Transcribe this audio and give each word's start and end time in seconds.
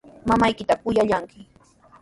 Mamaykita 0.27 0.73
kuyallanki. 0.81 1.39